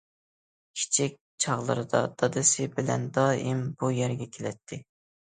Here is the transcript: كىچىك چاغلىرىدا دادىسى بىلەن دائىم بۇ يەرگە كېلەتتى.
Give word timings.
كىچىك 0.79 1.19
چاغلىرىدا 1.45 2.03
دادىسى 2.23 2.67
بىلەن 2.81 3.09
دائىم 3.21 3.65
بۇ 3.81 3.95
يەرگە 4.03 4.33
كېلەتتى. 4.37 4.87